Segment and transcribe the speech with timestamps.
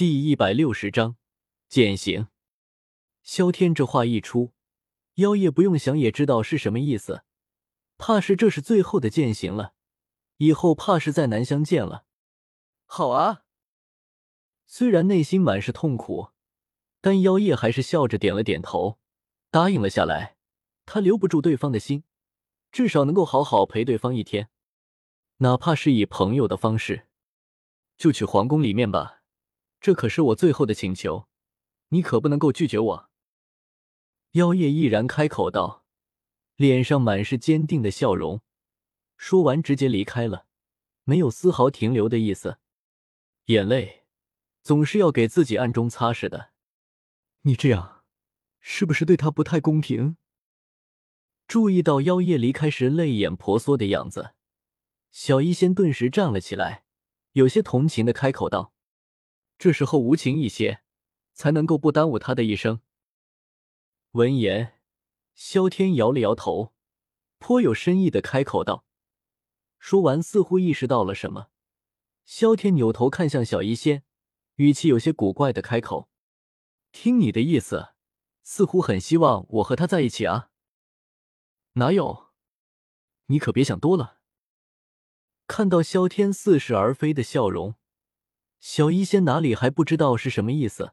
[0.00, 1.18] 第一百六十章
[1.68, 2.28] 践行。
[3.22, 4.54] 萧天这话一出，
[5.16, 7.22] 妖夜不用想也知道是什么意思，
[7.98, 9.74] 怕是这是最后的践行了，
[10.38, 12.06] 以后怕是再难相见了。
[12.86, 13.42] 好啊，
[14.64, 16.30] 虽然内心满是痛苦，
[17.02, 18.98] 但妖夜还是笑着点了点头，
[19.50, 20.38] 答应了下来。
[20.86, 22.04] 他留不住对方的心，
[22.72, 24.48] 至少能够好好陪对方一天，
[25.40, 27.06] 哪怕是以朋友的方式。
[27.98, 29.19] 就去皇宫里面吧，
[29.80, 31.26] 这可是我最后的请求，
[31.88, 33.10] 你可不能够拒绝我。
[34.32, 35.84] 妖夜毅然开口道，
[36.56, 38.42] 脸上满是坚定的笑容。
[39.16, 40.46] 说完，直接离开了，
[41.04, 42.58] 没有丝毫停留的意思。
[43.46, 44.04] 眼泪
[44.62, 46.50] 总是要给自己暗中擦拭的。
[47.42, 48.04] 你这样，
[48.60, 50.16] 是不是对他不太公平？
[51.48, 54.34] 注意到妖夜离开时泪眼婆娑的样子，
[55.10, 56.84] 小医仙顿时站了起来，
[57.32, 58.72] 有些同情的开口道
[59.60, 60.80] ：“这时候无情一些，
[61.34, 62.80] 才能够不耽误他的一生。”
[64.12, 64.80] 闻言，
[65.34, 66.72] 萧天摇了摇头，
[67.38, 68.86] 颇有深意的开口道。
[69.78, 71.50] 说完，似乎意识到了什么，
[72.24, 74.02] 萧天扭头看向小医仙，
[74.54, 76.08] 语气有些古怪的开口
[76.90, 77.90] ：“听你的意思，
[78.42, 80.48] 似乎很希望我和他在一起啊。”
[81.76, 82.30] 哪有？
[83.26, 84.20] 你可别想多了。
[85.46, 87.74] 看到萧天似是而非的笑容，
[88.60, 90.92] 小医仙哪里还不知道是什么意思，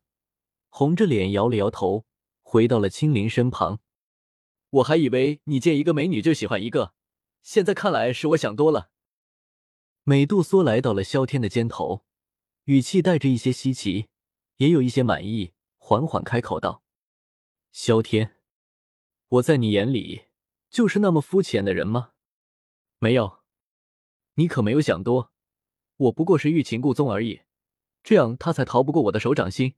[0.70, 2.06] 红着脸摇了摇头，
[2.42, 3.80] 回到了青林身旁。
[4.70, 6.94] 我还以为你见一个美女就喜欢一个，
[7.42, 8.90] 现在看来是我想多了。
[10.04, 12.06] 美杜莎来到了萧天的肩头，
[12.64, 14.08] 语气带着一些稀奇，
[14.58, 16.82] 也有一些满意，缓缓开口道
[17.72, 18.38] ：“萧天，
[19.28, 20.24] 我在你眼里……”
[20.70, 22.12] 就是那么肤浅的人吗？
[23.00, 23.40] 没有，
[24.34, 25.32] 你可没有想多。
[25.96, 27.42] 我不过是欲擒故纵而已，
[28.08, 29.76] 这样他才逃不过我的手掌心。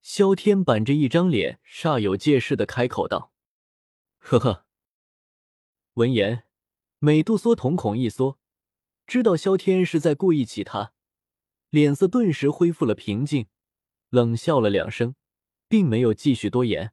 [0.00, 3.32] 萧天板着一张脸，煞有介事的开口道
[4.22, 4.64] ：“呵呵。”
[5.94, 6.44] 闻言，
[7.00, 8.38] 美杜莎瞳孔一缩，
[9.08, 10.92] 知道萧天是在故意气他，
[11.68, 13.48] 脸色顿时恢复了平静，
[14.10, 15.16] 冷笑了两声，
[15.66, 16.92] 并没有继续多言。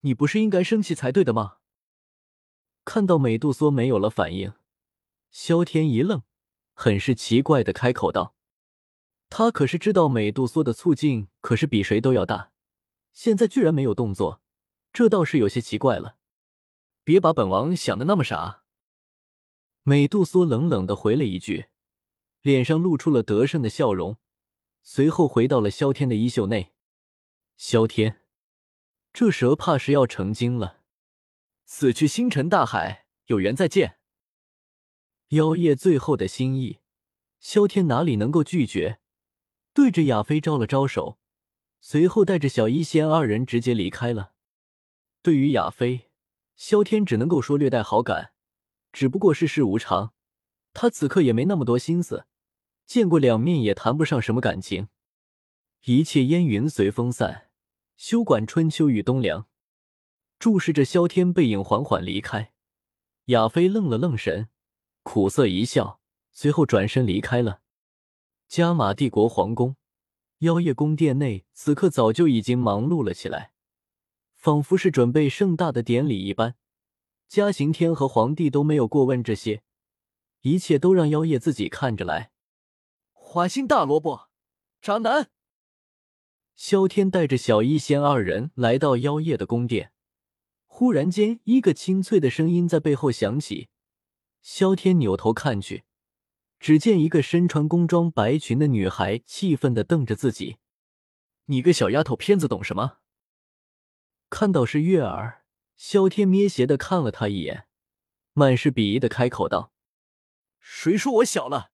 [0.00, 1.58] 你不是应该生气才对的吗？
[2.84, 4.54] 看到美杜莎没有了反应，
[5.30, 6.24] 萧天一愣，
[6.74, 8.34] 很是奇怪的开口道
[9.34, 12.52] ：“他可是知道美杜莎的醋劲可是比谁都要大，
[13.14, 14.42] 现在居然没有动作，
[14.92, 16.18] 这倒是有些奇怪了。
[17.02, 18.64] 别把本王想的那么傻。”
[19.84, 21.68] 美杜莎冷冷的回了一句，
[22.42, 24.18] 脸上露出了得胜的笑容，
[24.82, 26.74] 随后回到了萧天的衣袖内。
[27.56, 28.20] 萧天，
[29.14, 30.82] 这蛇怕是要成精了。
[31.64, 33.96] 死去星辰大海，有缘再见。
[35.28, 36.80] 妖夜最后的心意，
[37.40, 38.98] 萧天哪里能够拒绝？
[39.74, 41.18] 对着亚飞招了招手，
[41.80, 44.32] 随后带着小医仙二人直接离开了。
[45.22, 46.10] 对于亚飞，
[46.56, 48.32] 萧天只能够说略带好感，
[48.92, 50.12] 只不过世事无常，
[50.74, 52.26] 他此刻也没那么多心思，
[52.84, 54.88] 见过两面也谈不上什么感情。
[55.84, 57.50] 一切烟云随风散，
[57.96, 59.48] 休管春秋与冬凉。
[60.38, 62.52] 注视着萧天背影缓缓离开，
[63.26, 64.48] 亚飞愣了愣神，
[65.02, 66.00] 苦涩一笑，
[66.30, 67.61] 随后转身离开了。
[68.52, 69.76] 加玛帝国皇宫，
[70.40, 73.54] 妖夜宫殿内此刻早就已经忙碌了起来，
[74.34, 76.54] 仿佛是准备盛大的典礼一般。
[77.26, 79.62] 嘉刑天和皇帝都没有过问这些，
[80.42, 82.30] 一切都让妖夜自己看着来。
[83.12, 84.28] 花心大萝卜，
[84.82, 85.30] 渣男！
[86.54, 89.92] 萧天带着小医仙二人来到妖夜的宫殿。
[90.66, 93.70] 忽然间，一个清脆的声音在背后响起。
[94.42, 95.84] 萧天扭头看去，
[96.62, 100.58] 只见一个身穿工装白裙的女孩气愤的瞪着自己
[101.46, 102.98] ：“你个小丫头片子懂什么？”
[104.30, 107.66] 看到是月儿，萧天咩斜的看了她一眼，
[108.32, 109.72] 满是鄙夷的开口道
[110.60, 111.72] ：“谁说我小了？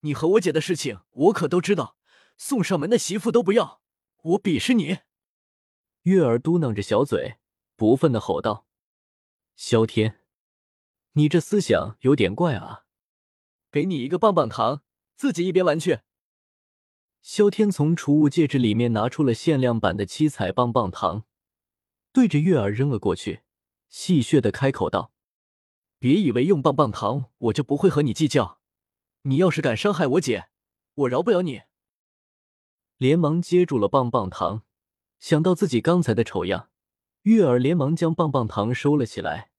[0.00, 1.96] 你和我姐的事情我可都知道，
[2.36, 3.80] 送上门的媳妇都不要，
[4.22, 4.98] 我鄙视你！”
[6.04, 7.36] 月儿嘟囔着小嘴。
[7.74, 8.66] 不忿的吼道
[9.56, 10.20] ：“萧天，
[11.12, 12.82] 你这思想有点怪啊！
[13.76, 14.80] 给你一个棒棒糖，
[15.16, 16.00] 自己一边玩去。”
[17.20, 21.24] 萧天从储物戒指里面拿出了限量版的七彩棒棒糖，
[22.10, 23.42] 对着月儿扔了过去，
[23.90, 25.12] 戏谑的开口道
[26.00, 28.60] ：“别以为用棒棒糖我就不会和你计较，
[29.24, 30.46] 你要是敢伤害我姐，
[30.94, 31.64] 我饶不了你！”
[32.96, 34.62] 连忙接住了棒棒糖，
[35.18, 36.70] 想到自己刚才的丑样。
[37.24, 39.50] 月儿连忙将棒棒糖收了起来，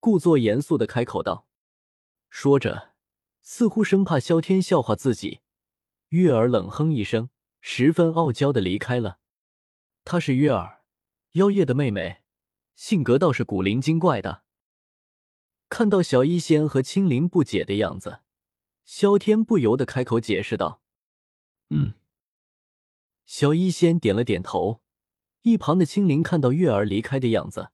[0.00, 1.46] 故作严肃的开口道
[2.28, 2.91] ：“说着，
[3.42, 5.40] 似乎生怕萧天笑话自己。”
[6.10, 7.30] 月儿冷哼一声，
[7.60, 9.18] 十分傲娇的离开了。
[10.04, 10.82] 她是月儿，
[11.32, 12.22] 妖夜的妹妹，
[12.74, 14.42] 性格倒是古灵精怪的。
[15.68, 18.20] 看到小医仙和青灵不解的样子，
[18.84, 20.82] 萧天不由得开口解释道
[21.70, 21.94] ：“嗯。”
[23.24, 24.82] 小医仙点了点头。
[25.42, 27.70] 一旁的青灵看到月儿离开的样子，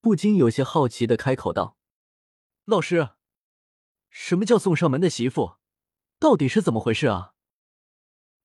[0.00, 1.76] 不禁有些好奇的开口道
[2.64, 3.10] ：“老师，
[4.14, 5.56] 什么叫送上门的媳妇？
[6.18, 7.34] 到底是怎么回事啊？”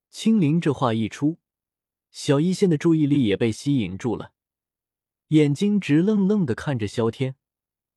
[0.10, 1.40] 青灵这话一出，
[2.10, 4.32] 小医仙的注意力也被吸引住了，
[5.28, 7.36] 眼睛直愣愣的看着萧天。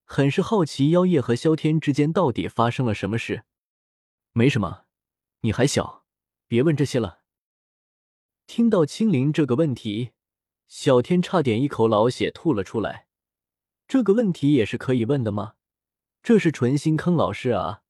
[0.04, 3.44] 很是好奇，妖夜和萧天之间到底发生了什么事？
[4.32, 4.86] 没什么，
[5.42, 6.04] 你还小，
[6.48, 7.20] 别问这些了。
[8.48, 10.10] 听到青灵这个问题，
[10.66, 13.06] 小天差点一口老血吐了出来。
[13.86, 15.54] 这个问题也是可以问的吗？
[16.22, 17.82] 这是纯心坑老师啊！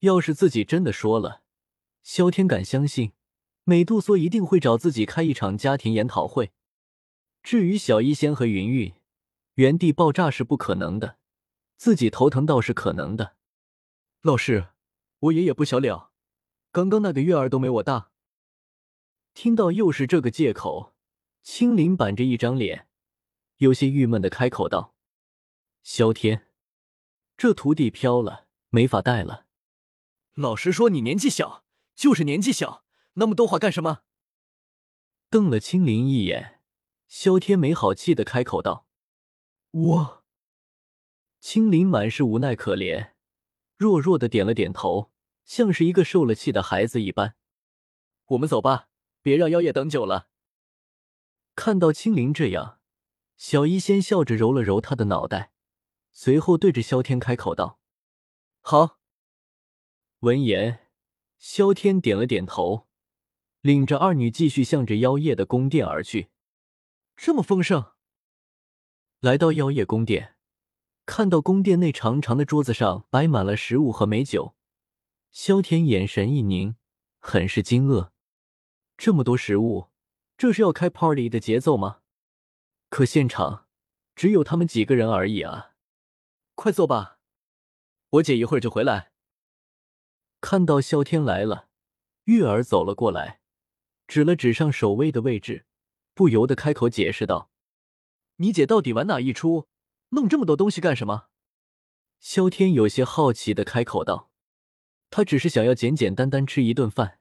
[0.00, 1.42] 要是自己真的说了，
[2.02, 3.12] 萧天敢相信，
[3.64, 6.52] 美杜莎一定会找自己开一场家庭研讨会。
[7.42, 8.92] 至于小医仙和云云，
[9.54, 11.16] 原地爆炸是不可能的。
[11.76, 13.36] 自己头疼倒是可能的，
[14.20, 14.70] 老师，
[15.20, 16.10] 我爷爷不小了，
[16.72, 18.10] 刚刚那个月儿都没我大。
[19.32, 20.94] 听到又是这个借口，
[21.42, 22.88] 青灵板着一张脸，
[23.58, 24.96] 有些郁闷的开口道
[25.84, 26.47] ：“萧天，
[27.38, 29.46] 这徒弟飘了，没法带了。”
[30.34, 31.64] 老实说你年纪小，
[31.94, 34.00] 就是年纪小，那么多话干什么？
[35.30, 36.60] 瞪了青灵一眼，
[37.06, 38.86] 萧天没好气的开口道
[39.70, 40.24] ：“我。”
[41.40, 43.12] 青灵满是无奈可怜，
[43.76, 45.12] 弱弱的点了点头，
[45.44, 47.36] 像是一个受了气的孩子一般。
[48.26, 48.88] 我们走吧，
[49.22, 50.28] 别让妖夜等久了。
[51.54, 52.80] 看到青灵这样，
[53.36, 55.52] 小医仙笑着揉了揉他的脑袋，
[56.20, 57.78] 随后对着萧天开口道
[58.60, 58.98] ：“好。”
[60.18, 60.88] 闻言，
[61.38, 62.88] 萧天点了点头，
[63.60, 66.30] 领着二女继续向着妖夜的宫殿而去。
[67.16, 67.92] 这么丰盛，
[69.20, 70.34] 来到妖夜宫殿。
[71.06, 74.56] 看到宫殿内长长的桌子上摆满了食物和美酒，
[75.30, 76.74] 萧天眼神一凝，
[77.20, 78.10] 很是惊愕。
[78.96, 79.90] 这么多食物，
[80.36, 82.00] 这是要开 party 的节奏吗？
[82.88, 83.68] 可现场
[84.16, 85.76] 只有他们几个人而已啊！
[86.58, 87.20] 快坐吧，
[88.10, 89.12] 我姐一会儿就回来。
[90.40, 91.68] 看到萧天来了，
[92.24, 93.40] 月儿走了过来，
[94.08, 95.66] 指了指上首位的位置，
[96.14, 97.52] 不由得开口解释道
[98.42, 99.68] ：“你姐到底玩哪一出？”
[100.10, 101.28] 弄这么多东西干什么？
[102.18, 104.32] 萧天有些好奇的开口道
[105.10, 107.20] ：“他只是想要简简单单吃一顿饭，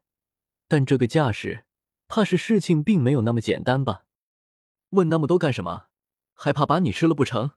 [0.67, 1.67] 但这个架势，
[2.07, 4.05] 怕是事情并没有那么简单吧？
[4.89, 5.89] 问那么多干什么？
[6.33, 7.51] 害怕把你吃了不成？”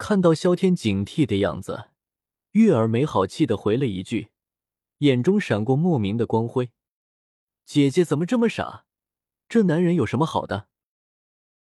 [0.00, 1.90] 看到萧天警惕的样子，
[2.52, 4.30] 月儿没好气的回了一句，
[5.00, 6.70] 眼中闪过莫名的光辉
[7.66, 8.86] ：“姐姐怎么这么傻？
[9.46, 10.69] 这男人有什么好的？